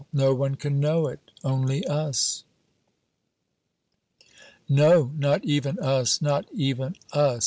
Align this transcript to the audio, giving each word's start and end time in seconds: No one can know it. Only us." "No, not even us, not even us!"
No 0.13 0.33
one 0.33 0.55
can 0.55 0.79
know 0.79 1.07
it. 1.09 1.19
Only 1.43 1.85
us." 1.85 2.43
"No, 4.67 5.11
not 5.15 5.45
even 5.45 5.77
us, 5.77 6.23
not 6.23 6.47
even 6.51 6.95
us!" 7.13 7.39